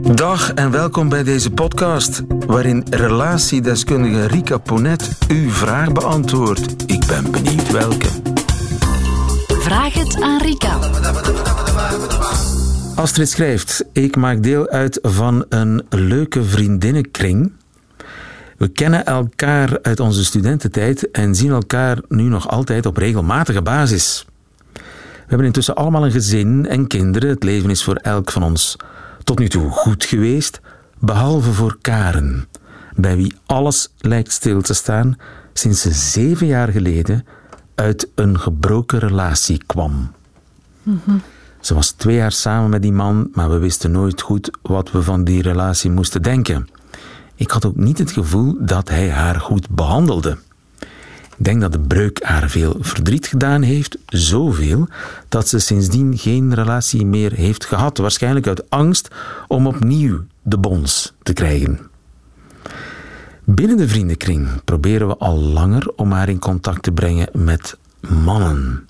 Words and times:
Dag 0.00 0.52
en 0.52 0.70
welkom 0.70 1.08
bij 1.08 1.22
deze 1.22 1.50
podcast, 1.50 2.22
waarin 2.46 2.86
relatiedeskundige 2.90 4.26
Rika 4.26 4.58
Ponet 4.58 5.08
uw 5.28 5.50
vraag 5.50 5.92
beantwoordt. 5.92 6.82
Ik 6.86 7.06
ben 7.06 7.30
benieuwd 7.30 7.70
welke. 7.70 8.08
Vraag 9.48 9.92
het 9.94 10.20
aan 10.20 10.40
Rika. 10.40 10.78
Astrid 12.94 13.28
schrijft: 13.28 13.84
Ik 13.92 14.16
maak 14.16 14.42
deel 14.42 14.68
uit 14.68 14.98
van 15.02 15.44
een 15.48 15.86
leuke 15.90 16.44
vriendinnenkring. 16.44 17.52
We 18.56 18.68
kennen 18.68 19.06
elkaar 19.06 19.78
uit 19.82 20.00
onze 20.00 20.24
studententijd 20.24 21.10
en 21.10 21.34
zien 21.34 21.50
elkaar 21.50 21.98
nu 22.08 22.22
nog 22.22 22.48
altijd 22.48 22.86
op 22.86 22.96
regelmatige 22.96 23.62
basis. 23.62 24.26
We 24.72 25.38
hebben 25.38 25.46
intussen 25.46 25.74
allemaal 25.74 26.04
een 26.04 26.12
gezin 26.12 26.66
en 26.68 26.86
kinderen. 26.86 27.28
Het 27.28 27.42
leven 27.42 27.70
is 27.70 27.84
voor 27.84 27.96
elk 27.96 28.30
van 28.30 28.42
ons 28.42 28.76
tot 29.24 29.38
nu 29.38 29.48
toe 29.48 29.70
goed 29.70 30.04
geweest, 30.04 30.60
behalve 30.98 31.52
voor 31.52 31.78
Karen, 31.80 32.46
bij 32.96 33.16
wie 33.16 33.34
alles 33.46 33.92
lijkt 33.98 34.32
stil 34.32 34.62
te 34.62 34.74
staan 34.74 35.16
sinds 35.52 35.80
ze 35.80 35.92
zeven 35.92 36.46
jaar 36.46 36.68
geleden 36.68 37.26
uit 37.74 38.08
een 38.14 38.38
gebroken 38.38 38.98
relatie 38.98 39.62
kwam. 39.66 40.10
Ze 41.60 41.74
was 41.74 41.90
twee 41.90 42.16
jaar 42.16 42.32
samen 42.32 42.70
met 42.70 42.82
die 42.82 42.92
man, 42.92 43.28
maar 43.32 43.50
we 43.50 43.58
wisten 43.58 43.90
nooit 43.90 44.20
goed 44.20 44.50
wat 44.62 44.90
we 44.90 45.02
van 45.02 45.24
die 45.24 45.42
relatie 45.42 45.90
moesten 45.90 46.22
denken. 46.22 46.68
Ik 47.34 47.50
had 47.50 47.64
ook 47.64 47.76
niet 47.76 47.98
het 47.98 48.10
gevoel 48.10 48.56
dat 48.58 48.88
hij 48.88 49.10
haar 49.10 49.40
goed 49.40 49.70
behandelde. 49.70 50.38
Ik 51.42 51.48
denk 51.48 51.60
dat 51.60 51.72
de 51.72 51.80
breuk 51.80 52.22
haar 52.22 52.50
veel 52.50 52.76
verdriet 52.80 53.26
gedaan 53.26 53.62
heeft, 53.62 53.98
zoveel 54.06 54.88
dat 55.28 55.48
ze 55.48 55.58
sindsdien 55.58 56.18
geen 56.18 56.54
relatie 56.54 57.06
meer 57.06 57.32
heeft 57.32 57.64
gehad. 57.64 57.98
Waarschijnlijk 57.98 58.46
uit 58.46 58.70
angst 58.70 59.08
om 59.48 59.66
opnieuw 59.66 60.20
de 60.42 60.58
bons 60.58 61.12
te 61.22 61.32
krijgen. 61.32 61.80
Binnen 63.44 63.76
de 63.76 63.88
vriendenkring 63.88 64.48
proberen 64.64 65.08
we 65.08 65.16
al 65.16 65.38
langer 65.38 65.92
om 65.96 66.12
haar 66.12 66.28
in 66.28 66.38
contact 66.38 66.82
te 66.82 66.92
brengen 66.92 67.28
met 67.32 67.78
mannen. 68.00 68.88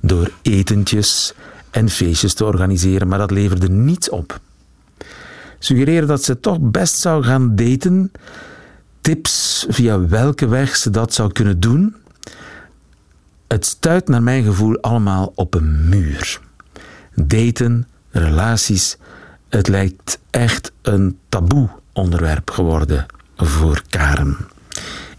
Door 0.00 0.30
etentjes 0.42 1.34
en 1.70 1.88
feestjes 1.88 2.34
te 2.34 2.44
organiseren, 2.44 3.08
maar 3.08 3.18
dat 3.18 3.30
leverde 3.30 3.68
niets 3.68 4.08
op. 4.08 4.40
Suggereren 5.58 6.08
dat 6.08 6.24
ze 6.24 6.40
toch 6.40 6.58
best 6.60 6.94
zou 6.94 7.22
gaan 7.24 7.56
daten. 7.56 8.12
Tips 9.02 9.66
via 9.68 10.06
welke 10.06 10.48
weg 10.48 10.76
ze 10.76 10.90
dat 10.90 11.14
zou 11.14 11.32
kunnen 11.32 11.60
doen. 11.60 11.96
Het 13.48 13.66
stuit 13.66 14.08
naar 14.08 14.22
mijn 14.22 14.44
gevoel 14.44 14.80
allemaal 14.80 15.32
op 15.34 15.54
een 15.54 15.88
muur. 15.88 16.40
Daten, 17.14 17.88
relaties, 18.10 18.96
het 19.48 19.68
lijkt 19.68 20.18
echt 20.30 20.72
een 20.82 21.18
taboe 21.28 21.68
onderwerp 21.92 22.50
geworden 22.50 23.06
voor 23.36 23.82
Karen. 23.88 24.36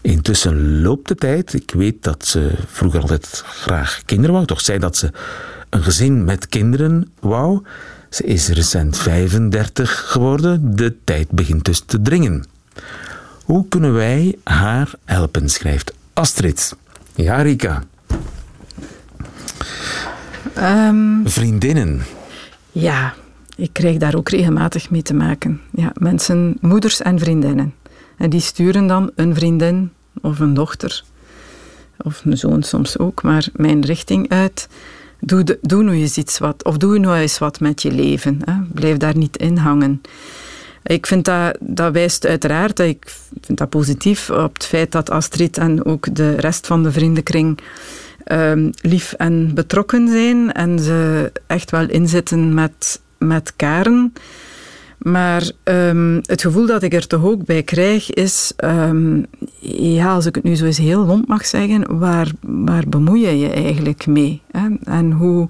Intussen 0.00 0.82
loopt 0.82 1.08
de 1.08 1.14
tijd. 1.14 1.54
Ik 1.54 1.72
weet 1.74 2.02
dat 2.02 2.26
ze 2.26 2.52
vroeger 2.66 3.00
altijd 3.00 3.42
graag 3.46 4.02
kinderen 4.04 4.34
wou. 4.34 4.46
Toch 4.46 4.60
zei 4.60 4.78
dat 4.78 4.96
ze 4.96 5.10
een 5.70 5.82
gezin 5.82 6.24
met 6.24 6.48
kinderen 6.48 7.12
wou. 7.20 7.62
Ze 8.10 8.24
is 8.24 8.48
recent 8.48 8.98
35 8.98 10.10
geworden. 10.10 10.76
De 10.76 10.96
tijd 11.04 11.30
begint 11.30 11.64
dus 11.64 11.82
te 11.86 12.02
dringen. 12.02 12.44
Hoe 13.44 13.68
kunnen 13.68 13.92
wij 13.92 14.36
haar 14.44 14.92
helpen, 15.04 15.48
schrijft 15.48 15.94
Astrid. 16.12 16.76
Ja, 17.14 17.42
Rika. 17.42 17.82
Ehm, 20.54 21.24
Vriendinnen. 21.24 22.02
ja, 22.72 23.14
ik 23.56 23.70
krijg 23.72 23.96
daar 23.96 24.14
ook 24.14 24.28
regelmatig 24.28 24.90
mee 24.90 25.02
te 25.02 25.14
maken. 25.14 25.60
Ja, 25.72 25.92
mensen, 25.94 26.56
moeders 26.60 27.02
en 27.02 27.18
vriendinnen. 27.18 27.74
En 28.16 28.30
die 28.30 28.40
sturen 28.40 28.86
dan 28.86 29.10
een 29.14 29.34
vriendin 29.34 29.92
of 30.20 30.40
een 30.40 30.54
dochter, 30.54 31.04
of 31.98 32.24
een 32.24 32.36
zoon 32.38 32.62
soms 32.62 32.98
ook, 32.98 33.22
maar 33.22 33.46
mijn 33.52 33.84
richting 33.84 34.28
uit. 34.28 34.68
Doe, 35.20 35.44
de, 35.44 35.58
doe 35.62 35.82
nu 35.82 35.92
eens 35.92 36.16
iets 36.16 36.38
wat, 36.38 36.64
of 36.64 36.76
doe 36.76 36.98
nou 36.98 37.16
eens 37.16 37.38
wat 37.38 37.60
met 37.60 37.82
je 37.82 37.90
leven. 37.90 38.40
Hè. 38.44 38.52
Blijf 38.72 38.96
daar 38.96 39.16
niet 39.16 39.36
in 39.36 39.56
hangen. 39.56 40.00
Ik 40.86 41.06
vind 41.06 41.24
dat, 41.24 41.56
dat 41.60 41.92
wijst 41.92 42.26
uiteraard, 42.26 42.78
ik 42.78 43.16
vind 43.40 43.58
dat 43.58 43.68
positief 43.68 44.30
op 44.30 44.54
het 44.54 44.64
feit 44.64 44.92
dat 44.92 45.10
Astrid 45.10 45.58
en 45.58 45.84
ook 45.84 46.14
de 46.14 46.34
rest 46.34 46.66
van 46.66 46.82
de 46.82 46.92
vriendenkring 46.92 47.58
ehm, 48.24 48.70
lief 48.80 49.12
en 49.12 49.54
betrokken 49.54 50.08
zijn 50.08 50.52
en 50.52 50.78
ze 50.78 51.32
echt 51.46 51.70
wel 51.70 51.88
inzitten 51.88 52.54
met, 52.54 53.00
met 53.18 53.52
Karen. 53.56 54.12
Maar 54.98 55.50
ehm, 55.62 56.20
het 56.22 56.40
gevoel 56.40 56.66
dat 56.66 56.82
ik 56.82 56.94
er 56.94 57.06
toch 57.06 57.24
ook 57.24 57.44
bij 57.44 57.62
krijg 57.62 58.10
is, 58.10 58.52
ehm, 58.56 59.22
ja, 59.60 60.12
als 60.12 60.26
ik 60.26 60.34
het 60.34 60.44
nu 60.44 60.54
zo 60.54 60.64
eens 60.64 60.78
heel 60.78 61.06
lomp 61.06 61.28
mag 61.28 61.46
zeggen, 61.46 61.98
waar, 61.98 62.30
waar 62.40 62.84
bemoei 62.88 63.26
je 63.26 63.38
je 63.38 63.50
eigenlijk 63.50 64.06
mee? 64.06 64.42
Hè? 64.50 64.68
En 64.84 65.12
hoe, 65.12 65.48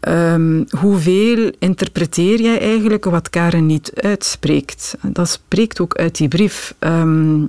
ehm, 0.00 0.64
hoeveel 0.78 1.52
interpreteer 1.58 2.40
jij 2.40 2.60
eigenlijk 2.60 3.04
wat 3.04 3.30
Karen 3.30 3.66
niet 3.66 3.92
uitspreekt? 3.94 4.94
Dat 5.02 5.28
spreekt 5.28 5.80
ook 5.80 5.94
uit 5.96 6.16
die 6.16 6.28
brief. 6.28 6.74
Ehm, 6.78 7.44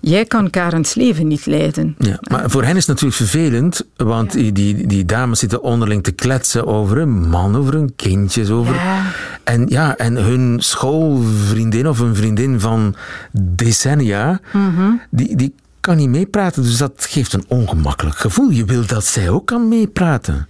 jij 0.00 0.24
kan 0.24 0.50
Karens 0.50 0.94
leven 0.94 1.26
niet 1.28 1.46
leiden. 1.46 1.94
Ja, 1.98 2.18
maar 2.30 2.50
voor 2.50 2.62
hen 2.62 2.76
is 2.76 2.86
het 2.86 3.00
natuurlijk 3.00 3.30
vervelend, 3.30 3.86
want 3.96 4.32
die, 4.32 4.52
die, 4.52 4.86
die 4.86 5.04
dames 5.04 5.38
zitten 5.38 5.62
onderling 5.62 6.02
te 6.02 6.12
kletsen 6.12 6.66
over 6.66 6.98
een 6.98 7.28
man, 7.28 7.56
over 7.56 7.72
hun 7.74 7.92
kindjes, 7.96 8.50
over... 8.50 8.74
Ja. 8.74 9.02
En 9.44 9.66
ja, 9.68 9.96
en 9.96 10.16
hun 10.16 10.56
schoolvriendin 10.60 11.88
of 11.88 11.98
een 11.98 12.14
vriendin 12.16 12.60
van 12.60 12.94
decennia, 13.32 14.40
Mhm. 14.52 14.90
die, 15.10 15.36
die 15.36 15.54
kan 15.80 15.96
niet 15.96 16.08
meepraten. 16.08 16.62
Dus 16.62 16.76
dat 16.76 17.06
geeft 17.08 17.32
een 17.32 17.44
ongemakkelijk 17.48 18.16
gevoel. 18.16 18.50
Je 18.50 18.64
wil 18.64 18.86
dat 18.86 19.04
zij 19.04 19.30
ook 19.30 19.46
kan 19.46 19.68
meepraten. 19.68 20.48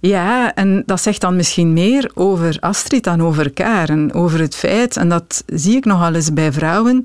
Ja, 0.00 0.54
en 0.54 0.82
dat 0.86 1.02
zegt 1.02 1.20
dan 1.20 1.36
misschien 1.36 1.72
meer 1.72 2.10
over 2.14 2.56
Astrid 2.60 3.04
dan 3.04 3.22
over 3.22 3.50
Karen. 3.50 4.14
Over 4.14 4.40
het 4.40 4.54
feit, 4.54 4.96
en 4.96 5.08
dat 5.08 5.42
zie 5.46 5.76
ik 5.76 5.84
nogal 5.84 6.14
eens 6.14 6.32
bij 6.32 6.52
vrouwen. 6.52 7.02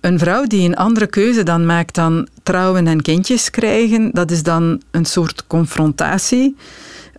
Een 0.00 0.18
vrouw 0.18 0.44
die 0.46 0.68
een 0.68 0.76
andere 0.76 1.06
keuze 1.06 1.42
dan 1.42 1.66
maakt 1.66 1.94
dan 1.94 2.28
trouwen 2.42 2.86
en 2.86 3.02
kindjes 3.02 3.50
krijgen, 3.50 4.10
dat 4.12 4.30
is 4.30 4.42
dan 4.42 4.82
een 4.90 5.04
soort 5.04 5.46
confrontatie 5.46 6.56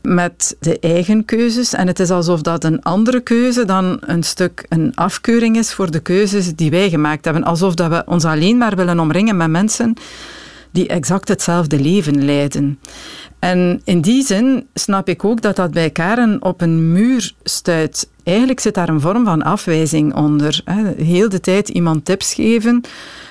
met 0.01 0.55
de 0.59 0.79
eigen 0.79 1.25
keuzes. 1.25 1.73
En 1.73 1.87
het 1.87 1.99
is 1.99 2.09
alsof 2.09 2.41
dat 2.41 2.63
een 2.63 2.81
andere 2.81 3.19
keuze 3.19 3.65
dan 3.65 3.97
een 4.01 4.23
stuk 4.23 4.65
een 4.69 4.95
afkeuring 4.95 5.57
is 5.57 5.73
voor 5.73 5.91
de 5.91 5.99
keuzes 5.99 6.55
die 6.55 6.69
wij 6.69 6.89
gemaakt 6.89 7.25
hebben. 7.25 7.43
Alsof 7.43 7.73
dat 7.73 7.89
we 7.89 8.03
ons 8.05 8.25
alleen 8.25 8.57
maar 8.57 8.75
willen 8.75 8.99
omringen 8.99 9.37
met 9.37 9.49
mensen 9.49 9.93
die 10.71 10.87
exact 10.87 11.27
hetzelfde 11.27 11.79
leven 11.79 12.25
leiden. 12.25 12.79
En 13.39 13.81
in 13.83 14.01
die 14.01 14.25
zin 14.25 14.67
snap 14.73 15.09
ik 15.09 15.23
ook 15.25 15.41
dat 15.41 15.55
dat 15.55 15.71
bij 15.71 15.89
Karen 15.89 16.43
op 16.43 16.61
een 16.61 16.91
muur 16.91 17.33
stuit. 17.43 18.09
Eigenlijk 18.23 18.59
zit 18.59 18.73
daar 18.73 18.89
een 18.89 19.01
vorm 19.01 19.25
van 19.25 19.41
afwijzing 19.41 20.15
onder. 20.15 20.61
Heel 20.97 21.29
de 21.29 21.39
tijd 21.39 21.69
iemand 21.69 22.05
tips 22.05 22.33
geven. 22.33 22.81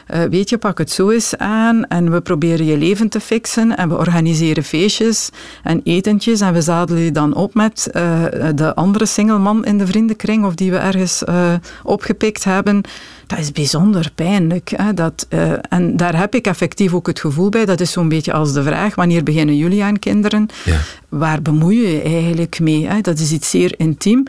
Eh, 0.08 0.22
weet 0.22 0.48
je, 0.48 0.58
pak 0.58 0.78
het 0.78 0.90
zo 0.90 1.10
eens 1.10 1.36
aan 1.36 1.86
en 1.86 2.10
we 2.10 2.20
proberen 2.20 2.66
je 2.66 2.76
leven 2.76 3.08
te 3.08 3.20
fixen 3.20 3.76
en 3.76 3.88
we 3.88 3.96
organiseren 3.96 4.64
feestjes 4.64 5.28
en 5.62 5.80
etentjes 5.84 6.40
en 6.40 6.52
we 6.52 6.60
zadelen 6.60 7.02
je 7.02 7.12
dan 7.12 7.34
op 7.34 7.54
met 7.54 7.90
eh, 7.92 8.24
de 8.54 8.74
andere 8.74 9.06
singleman 9.06 9.64
in 9.64 9.78
de 9.78 9.86
vriendenkring 9.86 10.44
of 10.44 10.54
die 10.54 10.70
we 10.70 10.76
ergens 10.76 11.24
eh, 11.24 11.52
opgepikt 11.82 12.44
hebben. 12.44 12.80
Dat 13.26 13.38
is 13.38 13.52
bijzonder 13.52 14.10
pijnlijk. 14.14 14.72
Hè? 14.76 14.94
Dat, 14.94 15.26
en 15.68 15.96
daar 15.96 16.18
heb 16.18 16.34
ik 16.34 16.46
effectief 16.46 16.94
ook 16.94 17.06
het 17.06 17.20
gevoel 17.20 17.48
bij. 17.48 17.64
Dat 17.64 17.80
is 17.80 17.92
zo'n 17.92 18.08
beetje 18.08 18.32
als 18.32 18.52
de 18.52 18.62
vraag, 18.62 18.94
wanneer 18.94 19.22
beginnen 19.22 19.56
jullie 19.56 19.84
aan 19.84 19.98
kinderen? 19.98 20.46
Ja. 20.64 20.78
Waar 21.08 21.42
bemoei 21.42 21.80
je 21.80 21.92
je 21.92 22.02
eigenlijk 22.02 22.60
mee? 22.60 22.86
Hè? 22.86 23.00
Dat 23.00 23.18
is 23.18 23.32
iets 23.32 23.50
zeer 23.50 23.74
intiem. 23.76 24.26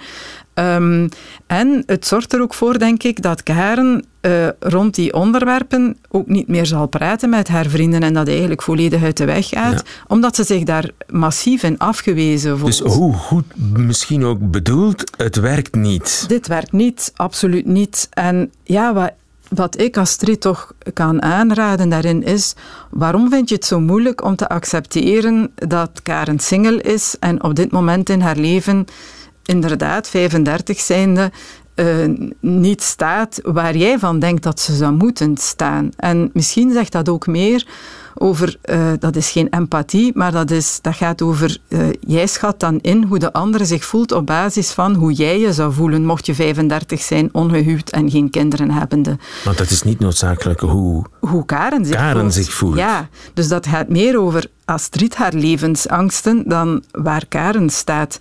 Ehm, 0.53 1.07
en 1.47 1.83
het 1.85 2.07
zorgt 2.07 2.33
er 2.33 2.41
ook 2.41 2.53
voor, 2.53 2.79
denk 2.79 3.03
ik, 3.03 3.21
dat 3.21 3.43
Karen 3.43 4.05
eh, 4.21 4.47
rond 4.59 4.95
die 4.95 5.13
onderwerpen 5.13 5.97
ook 6.09 6.27
niet 6.27 6.47
meer 6.47 6.65
zal 6.65 6.87
praten 6.87 7.29
met 7.29 7.47
haar 7.47 7.65
vrienden 7.65 8.01
en 8.03 8.13
dat 8.13 8.27
eigenlijk 8.27 8.61
volledig 8.61 9.03
uit 9.03 9.17
de 9.17 9.25
weg 9.25 9.47
gaat, 9.47 9.73
Ja. 9.73 9.91
omdat 10.07 10.35
ze 10.35 10.43
zich 10.43 10.63
daar 10.63 10.89
massief 11.09 11.63
in 11.63 11.77
afgewezen 11.77 12.59
voelt. 12.59 12.77
Dus 12.83 12.93
hoe 12.93 13.13
goed 13.13 13.45
misschien 13.77 14.23
ook 14.25 14.51
bedoeld, 14.51 15.11
het 15.17 15.35
werkt 15.35 15.75
niet. 15.75 16.25
Dit 16.27 16.47
werkt 16.47 16.71
niet, 16.71 17.11
absoluut 17.15 17.65
niet. 17.65 18.07
En 18.13 18.51
ja, 18.63 18.93
wat, 18.93 19.11
wat 19.49 19.79
ik 19.79 19.97
Astrid 19.97 20.41
toch 20.41 20.73
kan 20.93 21.21
aanraden 21.21 21.89
daarin 21.89 22.23
is, 22.23 22.53
waarom 22.89 23.29
vind 23.29 23.49
je 23.49 23.55
het 23.55 23.65
zo 23.65 23.79
moeilijk 23.79 24.23
om 24.23 24.35
te 24.35 24.49
accepteren 24.49 25.51
dat 25.55 25.89
Karen 26.03 26.39
single 26.39 26.81
is 26.81 27.15
en 27.19 27.43
op 27.43 27.55
dit 27.55 27.71
moment 27.71 28.09
in 28.09 28.21
haar 28.21 28.37
leven 28.37 28.85
inderdaad 29.45 30.09
35 30.09 30.79
zijnde 30.79 31.31
eh, 31.79 32.09
niet 32.39 32.81
staat 32.81 33.39
waar 33.43 33.77
jij 33.77 33.99
van 33.99 34.19
denkt 34.19 34.43
dat 34.43 34.59
ze 34.59 34.75
zou 34.75 34.93
moeten 34.93 35.37
staan. 35.37 35.89
En 35.95 36.29
misschien 36.33 36.71
zegt 36.71 36.91
dat 36.91 37.09
ook 37.09 37.27
meer 37.27 37.67
over, 38.15 38.57
uh, 38.63 38.91
dat 38.99 39.15
is 39.15 39.31
geen 39.31 39.47
empathie, 39.49 40.11
maar 40.15 40.31
dat, 40.31 40.51
is, 40.51 40.79
dat 40.81 40.95
gaat 40.95 41.21
over, 41.21 41.57
uh, 41.67 41.79
jij 41.99 42.27
schat 42.27 42.59
dan 42.59 42.79
in 42.81 43.03
hoe 43.03 43.19
de 43.19 43.33
andere 43.33 43.65
zich 43.65 43.85
voelt 43.85 44.11
op 44.11 44.25
basis 44.25 44.71
van 44.71 44.93
hoe 44.93 45.13
jij 45.13 45.39
je 45.39 45.53
zou 45.53 45.73
voelen 45.73 46.05
mocht 46.05 46.25
je 46.25 46.35
35 46.35 47.01
zijn, 47.01 47.29
ongehuwd 47.31 47.89
en 47.89 48.09
geen 48.09 48.29
kinderen 48.29 48.71
hebbende. 48.71 49.17
Want 49.43 49.57
dat 49.57 49.69
is 49.69 49.83
niet 49.83 49.99
noodzakelijk 49.99 50.59
hoe, 50.59 51.05
hoe 51.19 51.45
Karen, 51.45 51.85
zich, 51.85 51.95
Karen 51.95 52.21
voelt. 52.21 52.33
zich 52.33 52.53
voelt. 52.53 52.77
Ja, 52.77 53.09
dus 53.33 53.47
dat 53.47 53.67
gaat 53.67 53.89
meer 53.89 54.19
over 54.19 54.45
Astrid 54.65 55.15
haar 55.15 55.33
levensangsten 55.33 56.43
dan 56.47 56.83
waar 56.91 57.25
Karen 57.27 57.69
staat. 57.69 58.19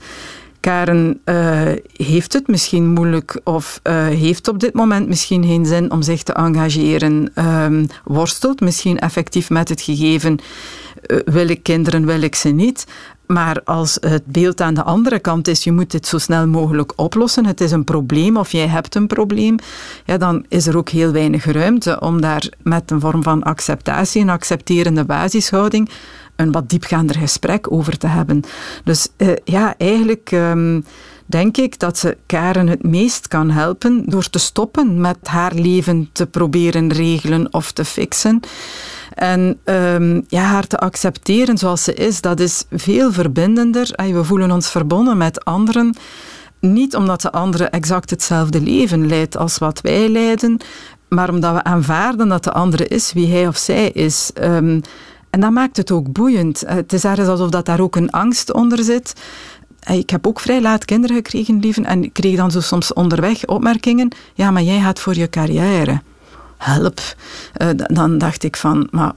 Karen 0.68 1.20
uh, 1.24 1.62
heeft 1.96 2.32
het 2.32 2.46
misschien 2.46 2.92
moeilijk 2.92 3.40
of 3.44 3.80
uh, 3.82 4.06
heeft 4.06 4.48
op 4.48 4.58
dit 4.58 4.74
moment 4.74 5.08
misschien 5.08 5.44
geen 5.44 5.66
zin 5.66 5.90
om 5.90 6.02
zich 6.02 6.22
te 6.22 6.32
engageren, 6.32 7.32
um, 7.34 7.86
worstelt 8.04 8.60
misschien 8.60 8.98
effectief 8.98 9.50
met 9.50 9.68
het 9.68 9.80
gegeven, 9.80 10.38
uh, 11.06 11.18
wil 11.24 11.48
ik 11.48 11.62
kinderen, 11.62 12.06
wil 12.06 12.22
ik 12.22 12.34
ze 12.34 12.48
niet. 12.48 12.86
Maar 13.26 13.60
als 13.64 13.96
het 14.00 14.26
beeld 14.26 14.60
aan 14.60 14.74
de 14.74 14.82
andere 14.82 15.18
kant 15.18 15.48
is, 15.48 15.64
je 15.64 15.72
moet 15.72 15.90
dit 15.90 16.06
zo 16.06 16.18
snel 16.18 16.46
mogelijk 16.46 16.92
oplossen, 16.96 17.46
het 17.46 17.60
is 17.60 17.70
een 17.70 17.84
probleem 17.84 18.36
of 18.36 18.52
jij 18.52 18.66
hebt 18.66 18.94
een 18.94 19.06
probleem, 19.06 19.56
ja, 20.04 20.16
dan 20.16 20.44
is 20.48 20.66
er 20.66 20.76
ook 20.76 20.88
heel 20.88 21.12
weinig 21.12 21.44
ruimte 21.44 22.00
om 22.00 22.20
daar 22.20 22.48
met 22.62 22.90
een 22.90 23.00
vorm 23.00 23.22
van 23.22 23.42
acceptatie, 23.42 24.22
een 24.22 24.28
accepterende 24.28 25.04
basishouding, 25.04 25.90
een 26.38 26.52
wat 26.52 26.68
diepgaander 26.68 27.16
gesprek 27.16 27.72
over 27.72 27.98
te 27.98 28.06
hebben. 28.06 28.42
Dus 28.84 29.08
uh, 29.16 29.28
ja, 29.44 29.74
eigenlijk 29.78 30.30
um, 30.30 30.84
denk 31.26 31.56
ik 31.56 31.78
dat 31.78 31.98
ze 31.98 32.16
Karen 32.26 32.68
het 32.68 32.82
meest 32.82 33.28
kan 33.28 33.50
helpen 33.50 34.02
door 34.06 34.30
te 34.30 34.38
stoppen 34.38 35.00
met 35.00 35.16
haar 35.22 35.54
leven 35.54 36.10
te 36.12 36.26
proberen 36.26 36.92
regelen 36.92 37.52
of 37.52 37.72
te 37.72 37.84
fixen. 37.84 38.40
En 39.14 39.58
um, 39.64 40.24
ja, 40.28 40.42
haar 40.42 40.66
te 40.66 40.78
accepteren 40.78 41.58
zoals 41.58 41.84
ze 41.84 41.94
is, 41.94 42.20
dat 42.20 42.40
is 42.40 42.64
veel 42.70 43.12
verbindender. 43.12 43.90
We 43.96 44.24
voelen 44.24 44.50
ons 44.50 44.70
verbonden 44.70 45.16
met 45.16 45.44
anderen. 45.44 45.96
Niet 46.60 46.96
omdat 46.96 47.20
de 47.20 47.32
andere 47.32 47.64
exact 47.64 48.10
hetzelfde 48.10 48.60
leven 48.60 49.06
leidt 49.06 49.36
als 49.36 49.58
wat 49.58 49.80
wij 49.80 50.08
leiden, 50.08 50.60
maar 51.08 51.30
omdat 51.30 51.54
we 51.54 51.64
aanvaarden 51.64 52.28
dat 52.28 52.44
de 52.44 52.52
andere 52.52 52.86
is 52.86 53.12
wie 53.12 53.32
hij 53.32 53.48
of 53.48 53.56
zij 53.56 53.90
is. 53.90 54.30
Um, 54.42 54.80
en 55.30 55.40
dat 55.40 55.50
maakt 55.50 55.76
het 55.76 55.90
ook 55.90 56.12
boeiend. 56.12 56.62
Het 56.66 56.92
is 56.92 57.04
ergens 57.04 57.28
alsof 57.28 57.50
dat 57.50 57.66
daar 57.66 57.80
ook 57.80 57.96
een 57.96 58.10
angst 58.10 58.52
onder 58.52 58.84
zit. 58.84 59.12
Ik 59.86 60.10
heb 60.10 60.26
ook 60.26 60.40
vrij 60.40 60.60
laat 60.60 60.84
kinderen 60.84 61.16
gekregen, 61.16 61.60
lieven, 61.60 61.84
en 61.84 62.04
ik 62.04 62.12
kreeg 62.12 62.36
dan 62.36 62.50
zo 62.50 62.60
soms 62.60 62.92
onderweg 62.92 63.46
opmerkingen. 63.46 64.08
Ja, 64.34 64.50
maar 64.50 64.62
jij 64.62 64.80
gaat 64.80 65.00
voor 65.00 65.14
je 65.14 65.30
carrière. 65.30 66.00
Help. 66.56 67.00
Uh, 67.62 67.68
dan 67.74 68.18
dacht 68.18 68.42
ik 68.42 68.56
van, 68.56 68.88
maar 68.90 69.12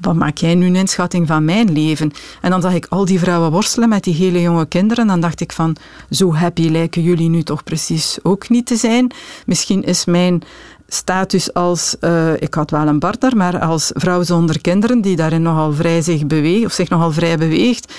wat 0.00 0.14
maak 0.14 0.36
jij 0.36 0.54
nu 0.54 0.66
een 0.66 0.76
inschatting 0.76 1.26
van 1.26 1.44
mijn 1.44 1.72
leven? 1.72 2.12
En 2.40 2.50
dan 2.50 2.60
zag 2.60 2.74
ik 2.74 2.86
al 2.88 3.04
die 3.04 3.18
vrouwen 3.18 3.50
worstelen 3.50 3.88
met 3.88 4.04
die 4.04 4.14
hele 4.14 4.40
jonge 4.40 4.66
kinderen. 4.66 5.04
En 5.04 5.10
dan 5.10 5.20
dacht 5.20 5.40
ik 5.40 5.52
van, 5.52 5.76
zo 6.10 6.34
happy 6.34 6.68
lijken 6.68 7.02
jullie 7.02 7.28
nu 7.28 7.42
toch 7.42 7.64
precies 7.64 8.18
ook 8.22 8.48
niet 8.48 8.66
te 8.66 8.76
zijn. 8.76 9.12
Misschien 9.46 9.82
is 9.82 10.04
mijn 10.04 10.42
status 10.88 11.54
als, 11.54 11.96
uh, 12.00 12.32
ik 12.38 12.54
had 12.54 12.70
wel 12.70 12.86
een 12.86 12.98
partner, 12.98 13.36
maar 13.36 13.58
als 13.58 13.90
vrouw 13.94 14.22
zonder 14.22 14.60
kinderen, 14.60 15.00
die 15.00 15.16
daarin 15.16 15.42
nogal 15.42 15.72
vrij 15.72 16.02
zich 16.02 16.26
beweegt, 16.26 16.64
of 16.64 16.72
zich 16.72 16.88
nogal 16.88 17.12
vrij 17.12 17.36
beweegt, 17.36 17.92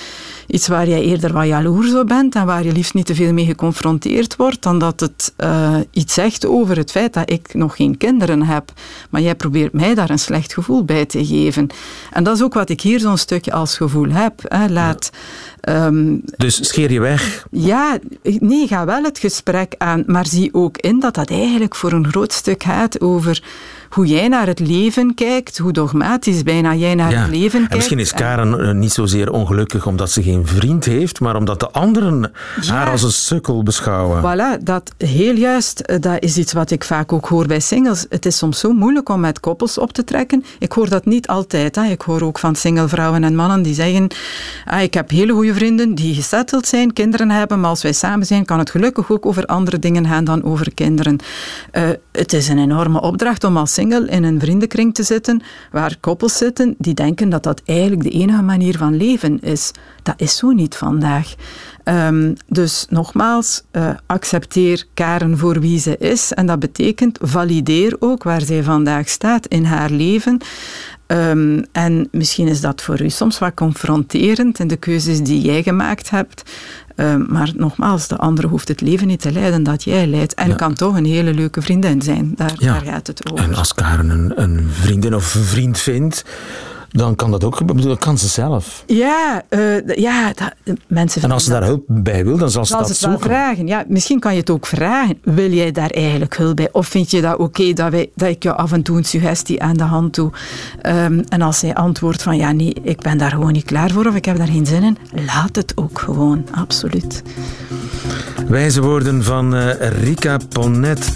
iets 0.46 0.68
waar 0.68 0.88
jij 0.88 1.02
eerder 1.02 1.32
wat 1.32 1.46
jaloers 1.46 1.94
op 1.94 2.06
bent 2.06 2.34
en 2.34 2.46
waar 2.46 2.64
je 2.64 2.72
liefst 2.72 2.94
niet 2.94 3.06
te 3.06 3.14
veel 3.14 3.32
mee 3.32 3.44
geconfronteerd 3.44 4.36
wordt, 4.36 4.62
dan 4.62 4.78
dat 4.78 5.00
het 5.00 5.32
uh, 5.38 5.76
iets 5.90 6.14
zegt 6.14 6.46
over 6.46 6.76
het 6.76 6.90
feit 6.90 7.12
dat 7.12 7.30
ik 7.30 7.54
nog 7.54 7.76
geen 7.76 7.96
kinderen 7.96 8.42
heb. 8.42 8.72
Maar 9.10 9.20
jij 9.20 9.34
probeert 9.34 9.72
mij 9.72 9.94
daar 9.94 10.10
een 10.10 10.18
slecht 10.18 10.52
gevoel 10.52 10.84
bij 10.84 11.06
te 11.06 11.26
geven. 11.26 11.68
En 12.12 12.24
dat 12.24 12.36
is 12.36 12.42
ook 12.42 12.54
wat 12.54 12.68
ik 12.68 12.80
hier 12.80 13.00
zo'n 13.00 13.18
stukje 13.18 13.52
als 13.52 13.76
gevoel 13.76 14.10
heb. 14.10 14.40
Hè. 14.42 14.68
Laat... 14.68 15.10
Um, 15.68 16.22
dus 16.36 16.68
scheer 16.68 16.92
je 16.92 17.00
weg? 17.00 17.46
Ja, 17.50 17.98
nee, 18.22 18.66
ga 18.66 18.84
wel 18.84 19.02
het 19.02 19.18
gesprek 19.18 19.74
aan, 19.78 20.02
maar 20.06 20.26
zie 20.26 20.54
ook 20.54 20.76
in 20.76 21.00
dat 21.00 21.14
dat 21.14 21.30
eigenlijk 21.30 21.74
voor 21.74 21.92
een 21.92 22.08
groot 22.08 22.32
stuk 22.32 22.62
gaat 22.62 23.00
over 23.00 23.42
hoe 23.88 24.06
jij 24.06 24.28
naar 24.28 24.46
het 24.46 24.58
leven 24.58 25.14
kijkt, 25.14 25.58
hoe 25.58 25.72
dogmatisch 25.72 26.42
bijna 26.42 26.74
jij 26.74 26.94
naar 26.94 27.10
ja. 27.10 27.20
het 27.20 27.30
leven 27.30 27.58
kijkt. 27.58 27.70
En 27.70 27.76
misschien 27.76 27.98
is 27.98 28.12
Karen 28.12 28.60
en... 28.60 28.78
niet 28.78 28.92
zozeer 28.92 29.32
ongelukkig 29.32 29.86
omdat 29.86 30.10
ze 30.10 30.22
geen 30.22 30.46
vriend 30.46 30.84
heeft, 30.84 31.20
maar 31.20 31.36
omdat 31.36 31.60
de 31.60 31.70
anderen 31.70 32.32
ja. 32.60 32.72
haar 32.72 32.90
als 32.90 33.02
een 33.02 33.12
sukkel 33.12 33.62
beschouwen. 33.62 34.22
Voilà, 34.22 34.62
dat 34.62 34.92
heel 34.98 35.34
juist. 35.34 36.00
Dat 36.00 36.22
is 36.22 36.36
iets 36.36 36.52
wat 36.52 36.70
ik 36.70 36.84
vaak 36.84 37.12
ook 37.12 37.26
hoor 37.26 37.46
bij 37.46 37.60
singles. 37.60 38.06
Het 38.08 38.26
is 38.26 38.36
soms 38.36 38.58
zo 38.58 38.72
moeilijk 38.72 39.08
om 39.08 39.20
met 39.20 39.40
koppels 39.40 39.78
op 39.78 39.92
te 39.92 40.04
trekken. 40.04 40.44
Ik 40.58 40.72
hoor 40.72 40.88
dat 40.88 41.04
niet 41.04 41.26
altijd. 41.26 41.76
Hè. 41.76 41.84
Ik 41.84 42.00
hoor 42.00 42.22
ook 42.22 42.38
van 42.38 42.54
single 42.54 42.88
vrouwen 42.88 43.24
en 43.24 43.34
mannen 43.34 43.62
die 43.62 43.74
zeggen 43.74 44.08
ah, 44.64 44.82
ik 44.82 44.94
heb 44.94 45.10
hele 45.10 45.32
goede 45.32 45.52
vrienden 45.58 45.94
die 45.94 46.14
gesetteld 46.14 46.66
zijn, 46.66 46.92
kinderen 46.92 47.30
hebben, 47.30 47.60
maar 47.60 47.70
als 47.70 47.82
wij 47.82 47.92
samen 47.92 48.26
zijn 48.26 48.44
kan 48.44 48.58
het 48.58 48.70
gelukkig 48.70 49.10
ook 49.10 49.26
over 49.26 49.46
andere 49.46 49.78
dingen 49.78 50.06
gaan 50.06 50.24
dan 50.24 50.44
over 50.44 50.74
kinderen. 50.74 51.18
Uh, 51.72 51.88
het 52.12 52.32
is 52.32 52.48
een 52.48 52.58
enorme 52.58 53.00
opdracht 53.00 53.44
om 53.44 53.56
als 53.56 53.74
single 53.74 54.08
in 54.08 54.24
een 54.24 54.40
vriendenkring 54.40 54.94
te 54.94 55.02
zitten 55.02 55.42
waar 55.70 55.96
koppels 56.00 56.36
zitten 56.36 56.74
die 56.78 56.94
denken 56.94 57.28
dat 57.28 57.42
dat 57.42 57.62
eigenlijk 57.64 58.02
de 58.02 58.10
enige 58.10 58.42
manier 58.42 58.78
van 58.78 58.96
leven 58.96 59.40
is. 59.40 59.70
Dat 60.02 60.14
is 60.16 60.36
zo 60.36 60.50
niet 60.50 60.74
vandaag. 60.74 61.34
Um, 61.88 62.36
dus 62.46 62.86
nogmaals, 62.88 63.62
uh, 63.72 63.90
accepteer 64.06 64.84
Karen 64.94 65.38
voor 65.38 65.60
wie 65.60 65.78
ze 65.78 65.96
is. 65.98 66.32
En 66.32 66.46
dat 66.46 66.58
betekent 66.58 67.18
valideer 67.22 67.96
ook 67.98 68.22
waar 68.22 68.40
zij 68.40 68.62
vandaag 68.62 69.08
staat 69.08 69.46
in 69.46 69.64
haar 69.64 69.90
leven. 69.90 70.40
Um, 71.06 71.64
en 71.72 72.08
misschien 72.10 72.48
is 72.48 72.60
dat 72.60 72.82
voor 72.82 73.02
u 73.02 73.10
soms 73.10 73.38
wat 73.38 73.54
confronterend 73.54 74.58
in 74.58 74.66
de 74.66 74.76
keuzes 74.76 75.22
die 75.22 75.40
jij 75.40 75.62
gemaakt 75.62 76.10
hebt. 76.10 76.42
Uh, 76.96 77.14
maar 77.28 77.52
nogmaals, 77.56 78.08
de 78.08 78.16
andere 78.16 78.48
hoeft 78.48 78.68
het 78.68 78.80
leven 78.80 79.06
niet 79.06 79.20
te 79.20 79.32
leiden 79.32 79.62
dat 79.62 79.84
jij 79.84 80.06
leidt. 80.06 80.34
En 80.34 80.48
ja. 80.48 80.54
kan 80.54 80.74
toch 80.74 80.96
een 80.96 81.06
hele 81.06 81.34
leuke 81.34 81.62
vriendin 81.62 82.02
zijn. 82.02 82.32
Daar, 82.36 82.54
ja. 82.58 82.72
daar 82.72 82.92
gaat 82.92 83.06
het 83.06 83.30
over. 83.30 83.44
En 83.44 83.54
als 83.54 83.74
Karen 83.74 84.10
een, 84.10 84.42
een 84.42 84.68
vriendin 84.70 85.14
of 85.14 85.34
een 85.34 85.42
vriend 85.42 85.78
vindt 85.78 86.24
dan 86.88 87.14
kan 87.14 87.30
dat 87.30 87.44
ook 87.44 87.56
gebeuren. 87.56 87.88
Dat 87.88 87.98
kan 87.98 88.18
ze 88.18 88.28
zelf. 88.28 88.84
Ja, 88.86 89.42
uh, 89.50 89.86
ja 89.86 90.32
dat, 90.34 90.76
mensen 90.86 91.22
En 91.22 91.30
als 91.30 91.44
ze 91.44 91.50
daar 91.50 91.64
hulp 91.64 91.84
bij 91.86 92.24
wil, 92.24 92.36
dan 92.36 92.50
zal 92.50 92.66
ze 92.66 92.76
dat 92.76 92.88
het 92.88 92.96
zoeken. 92.96 93.28
wel 93.28 93.28
vragen. 93.28 93.66
Ja, 93.66 93.84
misschien 93.88 94.18
kan 94.20 94.32
je 94.32 94.40
het 94.40 94.50
ook 94.50 94.66
vragen. 94.66 95.18
Wil 95.22 95.50
jij 95.50 95.72
daar 95.72 95.90
eigenlijk 95.90 96.36
hulp 96.36 96.56
bij? 96.56 96.68
Of 96.72 96.86
vind 96.86 97.10
je 97.10 97.20
dat 97.20 97.32
oké 97.32 97.42
okay, 97.42 97.72
dat, 97.72 97.90
wij, 97.90 98.10
dat 98.14 98.28
ik 98.28 98.42
jou 98.42 98.56
af 98.56 98.72
en 98.72 98.82
toe 98.82 98.96
een 98.96 99.04
suggestie 99.04 99.62
aan 99.62 99.76
de 99.76 99.84
hand 99.84 100.14
doe? 100.14 100.30
Um, 100.86 101.24
en 101.28 101.42
als 101.42 101.58
zij 101.58 101.74
antwoordt 101.74 102.22
van 102.22 102.36
ja, 102.36 102.52
nee, 102.52 102.76
ik 102.82 103.00
ben 103.00 103.18
daar 103.18 103.30
gewoon 103.30 103.52
niet 103.52 103.64
klaar 103.64 103.90
voor 103.90 104.06
of 104.06 104.14
ik 104.14 104.24
heb 104.24 104.36
daar 104.36 104.46
geen 104.46 104.66
zin 104.66 104.82
in, 104.82 104.98
laat 105.26 105.56
het 105.56 105.72
ook 105.74 105.98
gewoon. 105.98 106.46
Absoluut. 106.50 107.22
Wijze 108.48 108.82
woorden 108.82 109.24
van 109.24 109.54
uh, 109.54 109.74
Rika 109.78 110.36
Ponet. 110.48 111.10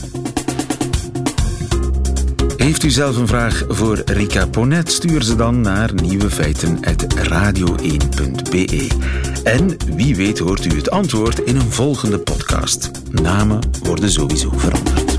Heeft 2.63 2.83
u 2.83 2.91
zelf 2.91 3.17
een 3.17 3.27
vraag 3.27 3.65
voor 3.69 4.03
Rika 4.05 4.47
Ponet? 4.47 4.93
Stuur 4.93 5.23
ze 5.23 5.37
dan 5.37 5.61
naar 5.61 5.95
nieuwefeiten.radio1.be. 5.95 8.89
En 9.45 9.77
wie 9.97 10.17
weet 10.17 10.39
hoort 10.39 10.65
u 10.65 10.77
het 10.77 10.91
antwoord 10.91 11.39
in 11.39 11.57
een 11.57 11.73
volgende 11.73 12.19
podcast. 12.19 12.91
Namen 13.11 13.61
worden 13.83 14.11
sowieso 14.11 14.53
veranderd. 14.57 15.12